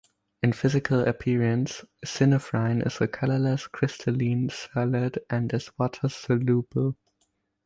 [0.41, 6.95] In physical appearance, synephrine is a colorless, crystalline solid and is water-soluble.